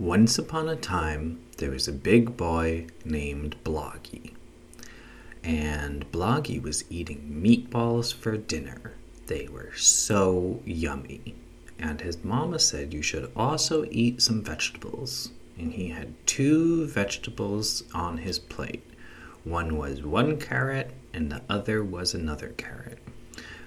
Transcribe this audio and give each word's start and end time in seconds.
Once 0.00 0.38
upon 0.38 0.66
a 0.66 0.76
time, 0.76 1.38
there 1.58 1.72
was 1.72 1.86
a 1.86 1.92
big 1.92 2.34
boy 2.34 2.86
named 3.04 3.54
Bloggy. 3.62 4.32
And 5.44 6.10
Bloggy 6.10 6.58
was 6.62 6.90
eating 6.90 7.42
meatballs 7.44 8.10
for 8.14 8.38
dinner. 8.38 8.94
They 9.26 9.46
were 9.48 9.74
so 9.76 10.62
yummy. 10.64 11.34
And 11.78 12.00
his 12.00 12.24
mama 12.24 12.58
said 12.58 12.94
you 12.94 13.02
should 13.02 13.30
also 13.36 13.84
eat 13.90 14.22
some 14.22 14.42
vegetables. 14.42 15.32
And 15.58 15.74
he 15.74 15.88
had 15.88 16.14
two 16.26 16.86
vegetables 16.86 17.84
on 17.92 18.16
his 18.16 18.38
plate. 18.38 18.82
One 19.44 19.76
was 19.76 20.02
one 20.02 20.38
carrot, 20.38 20.92
and 21.12 21.30
the 21.30 21.42
other 21.46 21.84
was 21.84 22.14
another 22.14 22.54
carrot. 22.56 23.00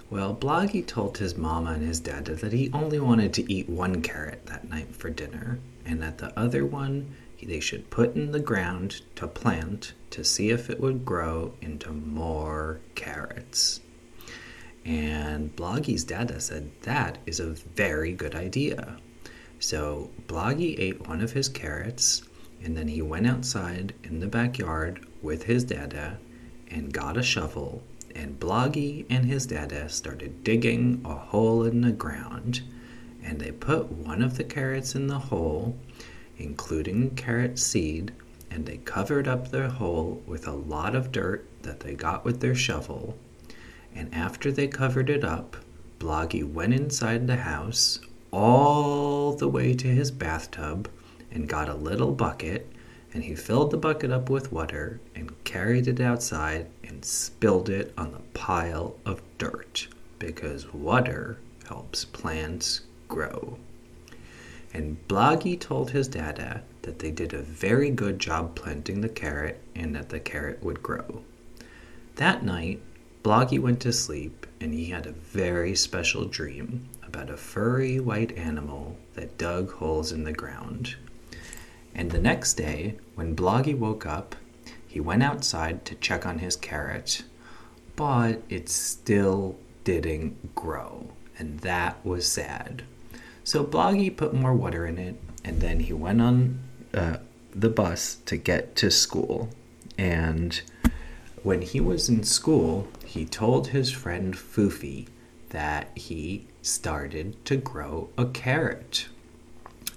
Well, 0.10 0.34
Bloggy 0.34 0.84
told 0.88 1.20
his 1.20 1.38
mama 1.38 1.74
and 1.74 1.86
his 1.88 2.00
dad 2.00 2.26
that 2.26 2.54
he 2.54 2.72
only 2.74 3.00
wanted 3.00 3.36
to 3.36 3.54
eat 3.54 3.70
one 3.70 4.02
carrot 4.02 4.48
that 4.48 4.68
night 4.68 4.96
for 4.96 5.12
dinner, 5.12 5.60
and 5.86 6.02
that 6.02 6.18
the 6.18 6.38
other 6.40 6.66
one 6.66 7.16
they 7.42 7.60
should 7.60 7.90
put 7.90 8.16
in 8.16 8.32
the 8.32 8.40
ground 8.40 9.02
to 9.16 9.28
plant 9.28 9.94
to 10.10 10.24
see 10.24 10.50
if 10.50 10.70
it 10.70 10.80
would 10.80 11.04
grow 11.04 11.54
into 11.62 11.92
more 11.92 12.80
carrots. 12.96 13.82
And 14.86 15.54
Bloggy's 15.54 16.06
dada 16.06 16.40
said 16.40 16.72
that 16.84 17.18
is 17.26 17.42
a 17.42 17.50
very 17.50 18.14
good 18.14 18.34
idea. 18.34 18.98
So 19.60 20.10
Bloggy 20.28 20.80
ate 20.80 21.06
one 21.08 21.22
of 21.22 21.34
his 21.34 21.50
carrots, 21.50 22.24
and 22.64 22.78
then 22.78 22.88
he 22.88 23.02
went 23.02 23.28
outside 23.28 23.94
in 24.04 24.22
the 24.22 24.28
backyard 24.28 25.06
with 25.22 25.44
his 25.44 25.66
dada 25.66 26.20
and 26.70 26.94
got 26.94 27.18
a 27.18 27.24
shovel 27.24 27.84
and 28.16 28.40
Bloggy 28.40 29.06
and 29.10 29.26
his 29.26 29.46
dada 29.46 29.90
started 29.90 30.44
digging 30.44 31.02
a 31.06 31.16
hole 31.16 31.64
in 31.64 31.82
the 31.82 31.92
ground, 31.92 32.62
and 33.24 33.40
they 33.40 33.52
put 33.52 33.92
one 33.92 34.22
of 34.22 34.38
the 34.38 34.44
carrots 34.44 34.96
in 34.96 35.08
the 35.08 35.20
hole, 35.20 35.76
including 36.38 37.16
carrot 37.16 37.58
seed, 37.58 38.12
and 38.52 38.66
they 38.66 38.78
covered 38.78 39.28
up 39.28 39.50
their 39.50 39.70
hole 39.70 40.22
with 40.28 40.48
a 40.48 40.52
lot 40.52 40.96
of 40.96 41.12
dirt 41.12 41.46
that 41.64 41.80
they 41.80 41.94
got 41.94 42.26
with 42.26 42.40
their 42.40 42.56
shovel. 42.56 43.18
And 43.96 44.14
after 44.14 44.52
they 44.52 44.68
covered 44.68 45.10
it 45.10 45.24
up, 45.24 45.58
Bloggy 46.00 46.44
went 46.44 46.74
inside 46.74 47.28
the 47.28 47.38
house 47.38 48.00
all 48.32 49.34
the 49.34 49.48
way 49.48 49.74
to 49.74 49.88
his 49.88 50.12
bathtub 50.12 50.90
and 51.32 51.48
got 51.48 51.70
a 51.70 51.76
little 51.76 52.12
bucket 52.12 52.68
and 53.14 53.24
he 53.24 53.36
filled 53.36 53.72
the 53.72 53.78
bucket 53.78 54.12
up 54.12 54.30
with 54.30 54.52
water 54.52 55.00
and 55.16 55.44
carried 55.44 55.88
it 55.88 56.00
outside 56.00 56.68
and 56.84 57.06
spilled 57.06 57.70
it 57.70 57.94
on 57.98 58.12
the 58.12 58.20
pile 58.34 58.96
of 59.06 59.22
dirt 59.38 59.88
because 60.18 60.74
water 60.74 61.38
helps 61.68 62.06
plants 62.06 62.82
grow. 63.14 63.58
And 64.74 64.98
Bloggy 65.08 65.60
told 65.60 65.92
his 65.92 66.08
dada 66.08 66.64
that 66.82 67.00
they 67.00 67.12
did 67.12 67.34
a 67.34 67.42
very 67.42 67.90
good 67.90 68.20
job 68.20 68.56
planting 68.56 69.02
the 69.02 69.10
carrot 69.10 69.62
and 69.76 69.96
that 69.96 70.10
the 70.10 70.20
carrot 70.20 70.64
would 70.64 70.82
grow. 70.82 71.22
That 72.16 72.44
night, 72.44 72.82
Bloggy 73.24 73.60
went 73.60 73.80
to 73.82 73.94
sleep 73.94 74.48
and 74.60 74.74
he 74.74 74.86
had 74.86 75.06
a 75.06 75.12
very 75.12 75.76
special 75.76 76.26
dream 76.26 76.90
about 77.06 77.30
a 77.30 77.38
furry 77.38 78.00
white 78.00 78.38
animal 78.38 78.98
that 79.14 79.38
dug 79.38 79.72
holes 79.74 80.12
in 80.12 80.24
the 80.24 80.34
ground 80.34 80.96
and 81.96 82.12
the 82.12 82.20
next 82.20 82.56
day, 82.56 82.96
when 83.16 83.36
Bloggy 83.36 83.78
woke 83.78 84.06
up, 84.06 84.36
he 84.88 85.00
went 85.00 85.24
outside 85.24 85.86
to 85.86 85.96
check 85.96 86.26
on 86.26 86.40
his 86.40 86.56
carrot, 86.56 87.24
but 87.96 88.42
it 88.50 88.70
still 88.70 89.58
didn't 89.84 90.56
grow, 90.56 91.10
and 91.38 91.60
that 91.60 92.04
was 92.06 92.28
sad. 92.28 92.84
So 93.44 93.64
Bloggy 93.64 94.16
put 94.16 94.34
more 94.34 94.54
water 94.54 94.86
in 94.86 94.98
it, 94.98 95.16
and 95.44 95.60
then 95.60 95.82
he 95.82 95.94
went 95.94 96.22
on 96.22 96.60
uh, 96.94 97.18
the 97.52 97.70
bus 97.70 98.16
to 98.26 98.38
get 98.38 98.76
to 98.78 98.90
school. 98.90 99.50
And 99.98 100.62
when 101.44 101.62
he 101.62 101.80
was 101.82 102.08
in 102.08 102.24
school, 102.24 102.88
he 103.06 103.26
told 103.26 103.68
his 103.68 103.92
friend 103.92 104.34
Foofy 104.34 105.08
that 105.50 105.90
he 105.96 106.48
started 106.62 107.46
to 107.46 107.58
grow 107.58 108.10
a 108.18 108.26
carrot. 108.26 109.08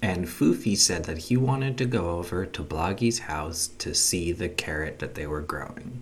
And 0.01 0.27
Foofy 0.27 0.77
said 0.77 1.05
that 1.05 1.17
he 1.17 1.37
wanted 1.37 1.77
to 1.77 1.85
go 1.85 2.11
over 2.11 2.45
to 2.45 2.63
Bloggy's 2.63 3.19
house 3.19 3.67
to 3.79 3.95
see 3.95 4.31
the 4.31 4.49
carrot 4.49 4.99
that 4.99 5.15
they 5.15 5.25
were 5.25 5.41
growing. 5.41 6.01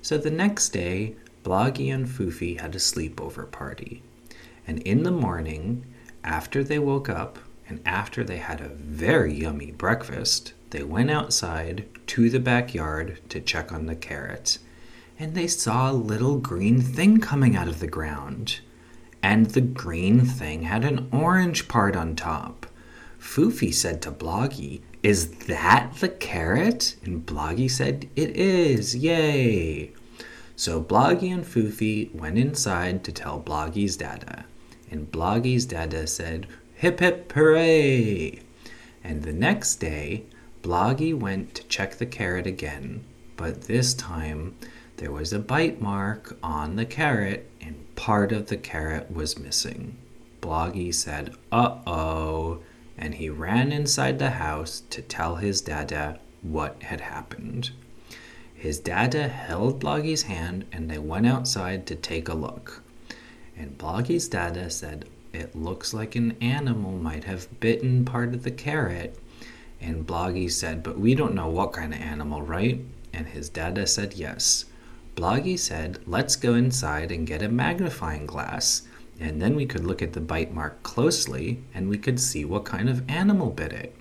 So 0.00 0.18
the 0.18 0.30
next 0.30 0.70
day, 0.70 1.14
Bloggy 1.44 1.94
and 1.94 2.08
Foofy 2.08 2.58
had 2.58 2.74
a 2.74 2.78
sleepover 2.78 3.48
party. 3.48 4.02
And 4.66 4.80
in 4.80 5.04
the 5.04 5.12
morning, 5.12 5.84
after 6.24 6.62
they 6.62 6.78
woke 6.78 7.08
up 7.08 7.38
and 7.68 7.80
after 7.86 8.22
they 8.22 8.38
had 8.38 8.60
a 8.60 8.68
very 8.68 9.32
yummy 9.32 9.70
breakfast, 9.72 10.52
they 10.70 10.82
went 10.82 11.10
outside 11.10 11.86
to 12.08 12.28
the 12.28 12.40
backyard 12.40 13.18
to 13.28 13.40
check 13.40 13.72
on 13.72 13.86
the 13.86 13.94
carrot. 13.96 14.58
And 15.18 15.34
they 15.34 15.46
saw 15.46 15.90
a 15.90 15.92
little 15.92 16.38
green 16.38 16.80
thing 16.80 17.20
coming 17.20 17.56
out 17.56 17.68
of 17.68 17.80
the 17.80 17.86
ground. 17.86 18.60
And 19.22 19.46
the 19.46 19.60
green 19.60 20.24
thing 20.24 20.62
had 20.62 20.84
an 20.84 21.08
orange 21.12 21.68
part 21.68 21.94
on 21.94 22.16
top. 22.16 22.66
Foofy 23.20 23.72
said 23.72 24.02
to 24.02 24.10
Bloggy, 24.10 24.80
Is 25.02 25.30
that 25.46 25.94
the 26.00 26.08
carrot? 26.08 26.96
And 27.04 27.24
Bloggy 27.24 27.70
said, 27.70 28.08
It 28.16 28.30
is, 28.36 28.96
yay! 28.96 29.92
So 30.56 30.82
Bloggy 30.82 31.32
and 31.32 31.44
Foofy 31.44 32.12
went 32.14 32.36
inside 32.36 33.04
to 33.04 33.12
tell 33.12 33.40
Bloggy's 33.40 33.96
dada. 33.96 34.44
And 34.92 35.10
Bloggy's 35.10 35.64
dada 35.64 36.06
said, 36.06 36.46
Hip 36.74 37.00
hip 37.00 37.32
hooray! 37.32 38.40
And 39.02 39.22
the 39.22 39.32
next 39.32 39.76
day, 39.76 40.24
Bloggy 40.62 41.18
went 41.18 41.54
to 41.54 41.62
check 41.64 41.96
the 41.96 42.04
carrot 42.04 42.46
again, 42.46 43.02
but 43.38 43.62
this 43.62 43.94
time 43.94 44.54
there 44.98 45.10
was 45.10 45.32
a 45.32 45.38
bite 45.38 45.80
mark 45.80 46.36
on 46.42 46.76
the 46.76 46.84
carrot 46.84 47.50
and 47.62 47.74
part 47.96 48.32
of 48.32 48.48
the 48.48 48.58
carrot 48.58 49.10
was 49.10 49.38
missing. 49.38 49.96
Bloggy 50.42 50.92
said, 50.92 51.34
Uh 51.50 51.78
oh 51.86 52.60
and 52.98 53.14
he 53.14 53.30
ran 53.30 53.72
inside 53.72 54.18
the 54.18 54.32
house 54.32 54.82
to 54.90 55.00
tell 55.00 55.36
his 55.36 55.62
dada 55.62 56.20
what 56.42 56.82
had 56.82 57.00
happened. 57.00 57.70
His 58.54 58.78
dada 58.78 59.28
held 59.28 59.80
Bloggy's 59.80 60.24
hand 60.24 60.66
and 60.70 60.90
they 60.90 60.98
went 60.98 61.26
outside 61.26 61.86
to 61.86 61.96
take 61.96 62.28
a 62.28 62.34
look. 62.34 62.81
And 63.62 63.78
Bloggy's 63.78 64.26
dada 64.26 64.68
said, 64.68 65.04
It 65.32 65.54
looks 65.54 65.94
like 65.94 66.16
an 66.16 66.36
animal 66.40 66.98
might 66.98 67.22
have 67.24 67.60
bitten 67.60 68.04
part 68.04 68.34
of 68.34 68.42
the 68.42 68.50
carrot. 68.50 69.16
And 69.80 70.04
Bloggy 70.04 70.50
said, 70.50 70.82
But 70.82 70.98
we 70.98 71.14
don't 71.14 71.36
know 71.36 71.48
what 71.48 71.72
kind 71.72 71.94
of 71.94 72.00
animal, 72.00 72.42
right? 72.42 72.80
And 73.12 73.28
his 73.28 73.48
dada 73.48 73.86
said, 73.86 74.14
Yes. 74.14 74.64
Bloggy 75.14 75.56
said, 75.56 76.00
Let's 76.08 76.34
go 76.34 76.54
inside 76.54 77.12
and 77.12 77.24
get 77.24 77.40
a 77.40 77.48
magnifying 77.48 78.26
glass 78.26 78.82
and 79.20 79.40
then 79.40 79.54
we 79.54 79.66
could 79.66 79.84
look 79.84 80.02
at 80.02 80.14
the 80.14 80.20
bite 80.20 80.52
mark 80.52 80.82
closely 80.82 81.62
and 81.72 81.88
we 81.88 81.96
could 81.96 82.18
see 82.18 82.44
what 82.44 82.64
kind 82.64 82.88
of 82.88 83.08
animal 83.08 83.50
bit 83.50 83.72
it. 83.72 83.94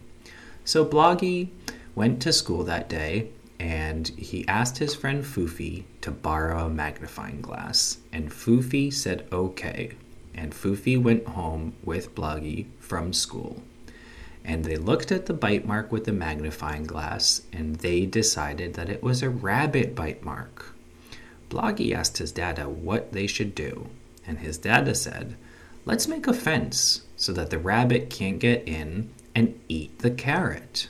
So 0.66 0.84
Bloggy 0.84 1.50
went 1.94 2.22
to 2.24 2.34
school 2.34 2.64
that 2.64 2.90
day 2.90 3.30
and 3.62 4.08
he 4.18 4.48
asked 4.48 4.80
his 4.80 4.96
friend 4.96 5.24
Foofy 5.24 5.84
to 6.02 6.10
borrow 6.10 6.66
a 6.66 6.70
magnifying 6.70 7.42
glass. 7.42 8.00
And 8.12 8.32
Foofy 8.32 8.92
said 8.92 9.28
okay. 9.32 9.92
And 10.34 10.52
Foofy 10.52 11.00
went 11.00 11.28
home 11.28 11.74
with 11.84 12.16
Bloggy 12.16 12.66
from 12.80 13.14
school. 13.14 13.62
And 14.44 14.66
they 14.66 14.78
looked 14.78 15.12
at 15.12 15.28
the 15.28 15.36
bite 15.36 15.64
mark 15.64 15.92
with 15.92 16.06
the 16.06 16.12
magnifying 16.12 16.86
glass 16.86 17.44
and 17.54 17.76
they 17.76 18.08
decided 18.08 18.74
that 18.74 18.90
it 18.90 19.04
was 19.04 19.22
a 19.22 19.30
rabbit 19.30 19.94
bite 19.94 20.24
mark. 20.26 20.74
Bloggy 21.48 21.94
asked 21.94 22.18
his 22.18 22.32
dada 22.32 22.68
what 22.68 23.12
they 23.12 23.28
should 23.28 23.54
do 23.54 23.92
and 24.26 24.40
his 24.40 24.58
dada 24.58 24.96
said, 24.96 25.36
Let's 25.86 26.08
make 26.08 26.26
a 26.26 26.34
fence 26.34 27.04
so 27.16 27.32
that 27.34 27.52
the 27.52 27.60
rabbit 27.60 28.10
can't 28.10 28.40
get 28.40 28.68
in 28.68 29.12
and 29.36 29.60
eat 29.70 30.00
the 30.00 30.10
carrot. 30.10 30.90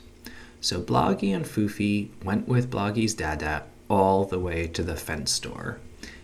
So 0.61 0.79
Bloggy 0.79 1.35
and 1.35 1.43
Foofy 1.43 2.09
went 2.23 2.47
with 2.47 2.69
Bloggy's 2.69 3.15
dada 3.15 3.63
all 3.89 4.25
the 4.25 4.39
way 4.39 4.67
to 4.67 4.83
the 4.83 4.95
fence 4.95 5.31
store, 5.31 5.79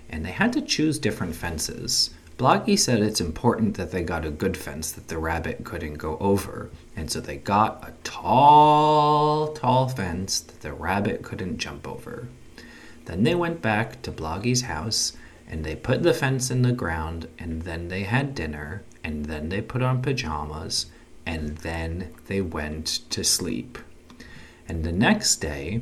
and 0.09 0.23
they 0.23 0.31
had 0.31 0.53
to 0.53 0.61
choose 0.61 0.99
different 0.99 1.35
fences. 1.35 2.11
Bloggy 2.37 2.77
said 2.77 3.01
it's 3.01 3.19
important 3.19 3.77
that 3.77 3.91
they 3.91 4.03
got 4.03 4.25
a 4.25 4.29
good 4.29 4.55
fence 4.55 4.91
that 4.91 5.07
the 5.07 5.17
rabbit 5.17 5.63
couldn't 5.63 5.95
go 5.95 6.19
over, 6.19 6.69
and 6.95 7.09
so 7.09 7.19
they 7.19 7.37
got 7.37 7.83
a 7.83 7.93
tall, 8.03 9.53
tall 9.53 9.89
fence 9.89 10.39
that 10.39 10.61
the 10.61 10.71
rabbit 10.71 11.23
couldn't 11.23 11.57
jump 11.57 11.87
over. 11.87 12.27
Then 13.05 13.23
they 13.23 13.33
went 13.33 13.63
back 13.63 14.03
to 14.03 14.11
Bloggy's 14.11 14.61
house 14.61 15.13
and 15.49 15.63
they 15.63 15.75
put 15.75 16.03
the 16.03 16.13
fence 16.13 16.51
in 16.51 16.61
the 16.61 16.73
ground 16.73 17.27
and 17.39 17.63
then 17.63 17.87
they 17.87 18.03
had 18.03 18.35
dinner 18.35 18.83
and 19.03 19.25
then 19.25 19.49
they 19.49 19.61
put 19.61 19.81
on 19.81 20.01
pajamas 20.01 20.87
and 21.25 21.57
then 21.59 22.13
they 22.27 22.41
went 22.41 22.85
to 23.09 23.23
sleep. 23.23 23.79
And 24.67 24.83
the 24.83 24.91
next 24.91 25.37
day, 25.37 25.81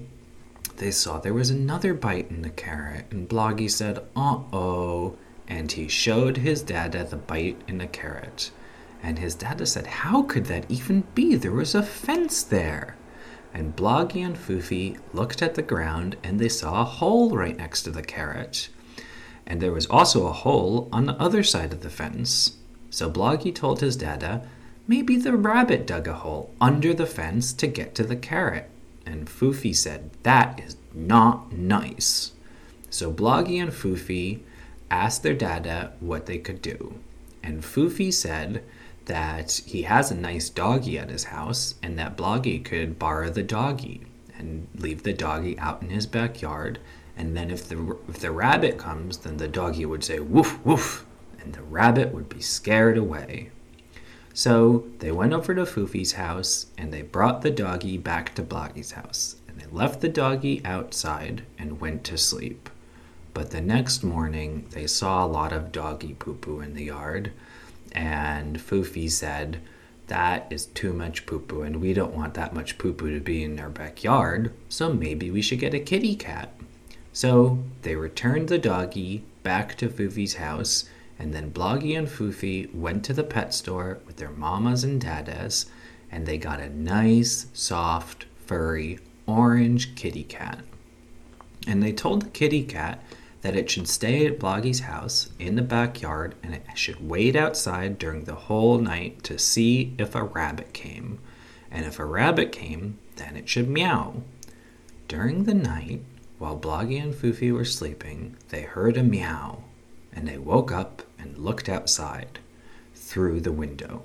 they 0.78 0.92
saw 0.92 1.20
there 1.20 1.34
was 1.34 1.50
another 1.50 1.94
bite 1.94 2.30
in 2.30 2.42
the 2.42 2.50
carrot, 2.50 3.06
and 3.12 3.28
Bloggy 3.28 3.70
said, 3.70 4.00
Uh 4.16 4.40
oh, 4.54 5.18
and 5.48 5.72
he 5.72 5.88
showed 5.88 6.38
his 6.38 6.62
dada 6.62 7.04
the 7.04 7.16
bite 7.16 7.62
in 7.68 7.78
the 7.78 7.88
carrot. 7.88 8.52
And 9.02 9.20
his 9.20 9.36
dada 9.36 9.66
said, 9.66 9.88
How 9.88 10.24
could 10.24 10.46
that 10.46 10.70
even 10.70 11.04
be? 11.14 11.36
There 11.36 11.52
was 11.52 11.76
a 11.76 11.84
fence 11.84 12.44
there. 12.44 12.96
And 13.54 13.76
Bloggy 13.76 14.26
and 14.26 14.36
Foofy 14.36 14.98
looked 15.14 15.42
at 15.42 15.56
the 15.56 15.62
ground 15.62 16.18
and 16.24 16.40
they 16.40 16.50
saw 16.50 16.82
a 16.82 16.86
hole 16.86 17.30
right 17.36 17.56
next 17.56 17.84
to 17.84 17.92
the 17.92 18.04
carrot. 18.04 18.70
And 19.48 19.62
there 19.62 19.72
was 19.72 19.86
also 19.86 20.28
a 20.28 20.34
hole 20.34 20.90
on 20.92 21.06
the 21.06 21.14
other 21.14 21.44
side 21.44 21.72
of 21.72 21.82
the 21.82 21.90
fence. 21.90 22.58
So 22.90 23.10
Bloggy 23.10 23.54
told 23.54 23.80
his 23.80 23.96
dada, 23.96 24.48
Maybe 24.88 25.18
the 25.18 25.38
rabbit 25.38 25.88
dug 25.88 26.08
a 26.08 26.14
hole 26.14 26.54
under 26.60 26.94
the 26.94 27.06
fence 27.06 27.54
to 27.54 27.68
get 27.68 27.96
to 27.96 28.04
the 28.04 28.16
carrot. 28.16 28.70
And 29.06 29.28
Foofy 29.28 29.76
said, 29.76 30.12
That 30.24 30.60
is 30.60 30.78
not 30.94 31.52
nice. 31.52 32.32
So 32.90 33.12
Bloggy 33.12 33.62
and 33.62 33.72
Foofy 33.72 34.40
asked 34.90 35.24
their 35.24 35.34
dada 35.34 35.94
what 36.00 36.26
they 36.26 36.38
could 36.38 36.62
do. 36.62 36.96
And 37.44 37.62
Foofy 37.62 38.12
said 38.14 38.64
that 39.06 39.62
he 39.66 39.84
has 39.84 40.10
a 40.10 40.16
nice 40.16 40.50
doggy 40.50 40.98
at 40.98 41.10
his 41.10 41.26
house 41.26 41.76
and 41.84 41.98
that 42.00 42.18
Bloggy 42.18 42.64
could 42.64 42.98
borrow 42.98 43.30
the 43.30 43.44
doggy 43.44 44.06
and 44.38 44.68
leave 44.76 45.04
the 45.04 45.14
doggy 45.14 45.58
out 45.60 45.82
in 45.82 45.90
his 45.90 46.08
backyard. 46.08 46.80
And 47.18 47.36
then 47.38 47.52
if 47.52 47.68
the, 47.70 47.98
if 48.10 48.20
the 48.20 48.32
rabbit 48.32 48.78
comes, 48.78 49.18
then 49.20 49.38
the 49.38 49.48
doggy 49.48 49.86
would 49.86 50.04
say, 50.04 50.20
woof, 50.20 50.60
woof, 50.66 51.06
and 51.40 51.54
the 51.54 51.62
rabbit 51.62 52.14
would 52.14 52.30
be 52.30 52.42
scared 52.42 52.98
away. 52.98 53.52
So 54.36 54.84
they 55.00 55.14
went 55.14 55.32
over 55.32 55.56
to 55.56 55.62
Foofy's 55.62 56.12
house 56.12 56.68
and 56.78 56.94
they 56.94 57.02
brought 57.02 57.42
the 57.42 57.50
doggy 57.50 57.98
back 57.98 58.36
to 58.36 58.44
Bloggy's 58.44 58.92
house. 58.92 59.38
And 59.48 59.58
they 59.58 59.66
left 59.72 60.02
the 60.02 60.10
doggy 60.10 60.62
outside 60.66 61.44
and 61.58 61.80
went 61.80 62.04
to 62.04 62.18
sleep. 62.18 62.70
But 63.34 63.52
the 63.52 63.62
next 63.62 64.04
morning, 64.04 64.66
they 64.72 64.88
saw 64.88 65.26
a 65.26 65.28
lot 65.28 65.54
of 65.54 65.72
doggy 65.72 66.16
poo 66.16 66.36
poo 66.36 66.60
in 66.60 66.74
the 66.74 66.86
yard, 66.86 67.32
and 67.94 68.58
Foofy 68.58 69.10
said, 69.10 69.60
That 70.08 70.48
is 70.50 70.68
too 70.68 70.94
much 70.94 71.26
poo 71.26 71.40
poo, 71.40 71.62
and 71.62 71.82
we 71.82 71.94
don't 71.94 72.16
want 72.16 72.34
that 72.34 72.54
much 72.54 72.78
poo 72.78 72.94
poo 72.94 73.14
to 73.14 73.20
be 73.20 73.44
in 73.44 73.60
our 73.60 73.70
backyard, 73.70 74.54
so 74.70 74.94
maybe 74.94 75.32
we 75.32 75.42
should 75.42 75.60
get 75.60 75.74
a 75.74 75.80
kitty 75.80 76.16
cat. 76.16 76.54
So 77.12 77.60
they 77.82 77.96
returned 77.96 78.48
the 78.48 78.58
doggy 78.58 79.24
back 79.44 79.76
to 79.80 79.90
Foofy's 79.90 80.36
house, 80.36 80.90
and 81.18 81.34
then 81.34 81.52
Bloggy 81.52 81.98
and 81.98 82.08
Foofy 82.08 82.74
went 82.74 83.06
to 83.06 83.14
the 83.14 83.24
pet 83.24 83.54
store 83.54 84.00
with 84.06 84.18
their 84.18 84.32
mamas 84.32 84.84
and 84.84 85.02
dadas, 85.02 85.66
and 86.12 86.26
they 86.26 86.38
got 86.38 86.60
a 86.60 86.70
nice, 86.70 87.48
soft, 87.54 88.26
furry, 88.46 89.00
orange 89.26 89.96
kitty 89.96 90.24
cat. 90.24 90.60
And 91.68 91.82
they 91.82 91.94
told 91.94 92.22
the 92.22 92.30
kitty 92.30 92.64
cat 92.64 93.04
that 93.42 93.56
it 93.56 93.70
should 93.70 93.88
stay 93.88 94.26
at 94.26 94.40
Bloggy's 94.40 94.82
house 94.82 95.30
in 95.40 95.56
the 95.56 95.62
backyard 95.62 96.36
and 96.44 96.54
it 96.54 96.64
should 96.76 97.08
wait 97.08 97.36
outside 97.36 97.98
during 97.98 98.24
the 98.24 98.36
whole 98.36 98.78
night 98.78 99.24
to 99.24 99.38
see 99.38 99.94
if 99.98 100.16
a 100.16 100.24
rabbit 100.24 100.74
came. 100.74 101.20
And 101.72 101.86
if 101.86 102.00
a 102.00 102.06
rabbit 102.06 102.52
came, 102.52 102.98
then 103.16 103.36
it 103.36 103.48
should 103.48 103.70
meow. 103.70 104.22
During 105.08 105.44
the 105.44 105.54
night, 105.54 106.02
while 106.40 106.58
Bloggy 106.58 107.02
and 107.02 107.14
Foofy 107.14 107.54
were 107.54 107.66
sleeping, 107.66 108.36
they 108.50 108.64
heard 108.64 108.98
a 108.98 109.04
meow 109.04 109.64
and 110.12 110.28
they 110.28 110.38
woke 110.38 110.72
up 110.72 111.04
and 111.26 111.38
looked 111.38 111.68
outside 111.68 112.40
through 112.94 113.42
the 113.42 113.52
window. 113.52 114.04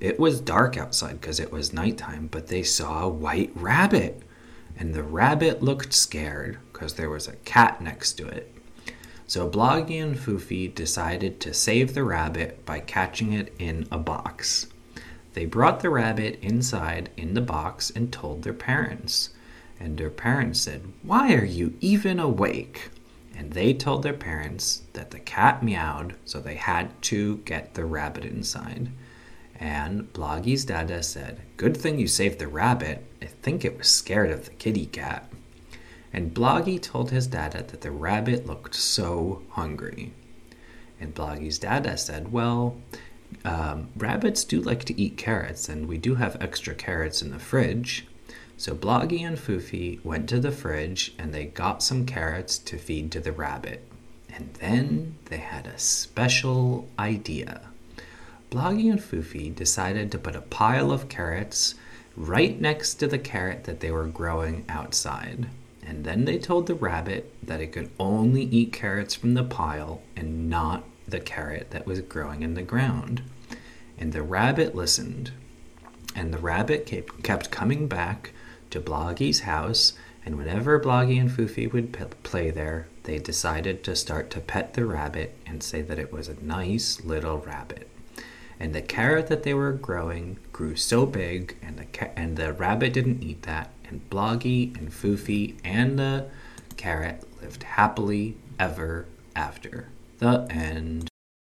It 0.00 0.18
was 0.18 0.40
dark 0.40 0.76
outside 0.76 1.20
because 1.20 1.40
it 1.40 1.52
was 1.52 1.72
nighttime, 1.72 2.28
but 2.30 2.46
they 2.46 2.62
saw 2.62 3.04
a 3.04 3.08
white 3.08 3.50
rabbit. 3.54 4.22
And 4.76 4.94
the 4.94 5.02
rabbit 5.02 5.62
looked 5.62 5.92
scared 5.92 6.58
because 6.72 6.94
there 6.94 7.10
was 7.10 7.28
a 7.28 7.36
cat 7.36 7.82
next 7.82 8.14
to 8.14 8.26
it. 8.26 8.54
So 9.26 9.48
Bloggy 9.48 10.02
and 10.02 10.16
Foofy 10.16 10.74
decided 10.74 11.38
to 11.40 11.54
save 11.54 11.94
the 11.94 12.02
rabbit 12.02 12.64
by 12.64 12.80
catching 12.80 13.32
it 13.32 13.54
in 13.58 13.86
a 13.92 13.98
box. 13.98 14.66
They 15.34 15.44
brought 15.44 15.80
the 15.80 15.90
rabbit 15.90 16.38
inside 16.42 17.10
in 17.16 17.34
the 17.34 17.40
box 17.40 17.90
and 17.90 18.12
told 18.12 18.42
their 18.42 18.54
parents. 18.54 19.30
And 19.78 19.98
their 19.98 20.10
parents 20.10 20.60
said, 20.60 20.82
Why 21.02 21.34
are 21.34 21.44
you 21.44 21.74
even 21.80 22.18
awake? 22.18 22.90
They 23.50 23.74
told 23.74 24.02
their 24.02 24.14
parents 24.14 24.82
that 24.92 25.10
the 25.10 25.18
cat 25.18 25.62
meowed, 25.62 26.14
so 26.24 26.40
they 26.40 26.54
had 26.54 27.00
to 27.02 27.38
get 27.38 27.74
the 27.74 27.84
rabbit 27.84 28.24
inside. 28.24 28.90
And 29.58 30.12
Bloggy's 30.12 30.64
dada 30.64 31.02
said, 31.02 31.40
Good 31.56 31.76
thing 31.76 31.98
you 31.98 32.06
saved 32.06 32.38
the 32.38 32.48
rabbit. 32.48 33.04
I 33.20 33.26
think 33.26 33.64
it 33.64 33.76
was 33.76 33.88
scared 33.88 34.30
of 34.30 34.44
the 34.44 34.52
kitty 34.52 34.86
cat 34.86 35.30
and 36.12 36.34
Bloggy 36.34 36.80
told 36.80 37.10
his 37.10 37.26
dada 37.26 37.62
that 37.62 37.82
the 37.82 37.90
rabbit 37.90 38.46
looked 38.46 38.74
so 38.74 39.42
hungry. 39.50 40.12
And 41.00 41.14
Bloggy's 41.14 41.58
dada 41.58 41.96
said, 41.96 42.32
Well, 42.32 42.76
um, 43.44 43.88
rabbits 43.96 44.44
do 44.44 44.60
like 44.60 44.84
to 44.84 45.00
eat 45.00 45.16
carrots, 45.16 45.68
and 45.68 45.86
we 45.86 45.98
do 45.98 46.16
have 46.16 46.36
extra 46.40 46.74
carrots 46.74 47.22
in 47.22 47.30
the 47.30 47.38
fridge. 47.38 48.06
So 48.60 48.74
Bloggy 48.74 49.26
and 49.26 49.38
Foofy 49.38 50.04
went 50.04 50.28
to 50.28 50.38
the 50.38 50.52
fridge 50.52 51.14
and 51.18 51.32
they 51.32 51.46
got 51.46 51.82
some 51.82 52.04
carrots 52.04 52.58
to 52.58 52.76
feed 52.76 53.10
to 53.12 53.18
the 53.18 53.32
rabbit. 53.32 53.90
And 54.28 54.52
then 54.60 55.16
they 55.24 55.38
had 55.38 55.66
a 55.66 55.78
special 55.78 56.86
idea. 56.98 57.62
Bloggy 58.50 58.90
and 58.90 59.00
Foofy 59.00 59.54
decided 59.54 60.12
to 60.12 60.18
put 60.18 60.36
a 60.36 60.42
pile 60.42 60.92
of 60.92 61.08
carrots 61.08 61.74
right 62.14 62.60
next 62.60 62.96
to 62.96 63.06
the 63.06 63.18
carrot 63.18 63.64
that 63.64 63.80
they 63.80 63.90
were 63.90 64.06
growing 64.06 64.66
outside. 64.68 65.46
And 65.82 66.04
then 66.04 66.26
they 66.26 66.38
told 66.38 66.66
the 66.66 66.74
rabbit 66.74 67.34
that 67.42 67.62
it 67.62 67.72
could 67.72 67.88
only 67.98 68.42
eat 68.42 68.74
carrots 68.74 69.14
from 69.14 69.32
the 69.32 69.42
pile 69.42 70.02
and 70.14 70.50
not 70.50 70.84
the 71.08 71.20
carrot 71.20 71.70
that 71.70 71.86
was 71.86 72.02
growing 72.02 72.42
in 72.42 72.52
the 72.52 72.62
ground. 72.62 73.22
And 73.96 74.12
the 74.12 74.22
rabbit 74.22 74.74
listened. 74.74 75.30
And 76.14 76.30
the 76.30 76.38
rabbit 76.38 76.84
kept 77.22 77.50
coming 77.50 77.88
back 77.88 78.34
to 78.70 78.80
Bloggy's 78.80 79.40
house. 79.40 79.94
And 80.24 80.36
whenever 80.36 80.78
Bloggy 80.78 81.20
and 81.20 81.30
Foofy 81.30 81.72
would 81.72 81.92
p- 81.92 82.04
play 82.22 82.50
there, 82.50 82.88
they 83.04 83.18
decided 83.18 83.82
to 83.84 83.96
start 83.96 84.30
to 84.30 84.40
pet 84.40 84.74
the 84.74 84.84
rabbit 84.84 85.36
and 85.46 85.62
say 85.62 85.82
that 85.82 85.98
it 85.98 86.12
was 86.12 86.28
a 86.28 86.42
nice 86.44 87.02
little 87.04 87.38
rabbit. 87.38 87.88
And 88.58 88.74
the 88.74 88.82
carrot 88.82 89.28
that 89.28 89.42
they 89.42 89.54
were 89.54 89.72
growing 89.72 90.38
grew 90.52 90.76
so 90.76 91.06
big, 91.06 91.56
and 91.62 91.78
the 91.78 91.86
ca- 91.86 92.10
and 92.14 92.36
the 92.36 92.52
rabbit 92.52 92.92
didn't 92.92 93.22
eat 93.22 93.42
that, 93.42 93.70
and 93.88 94.08
Bloggy 94.10 94.76
and 94.78 94.90
Foofy 94.90 95.56
and 95.64 95.98
the 95.98 96.26
carrot 96.76 97.24
lived 97.40 97.62
happily 97.62 98.36
ever 98.58 99.06
after. 99.34 99.88
The 100.18 100.46
end. 100.50 101.09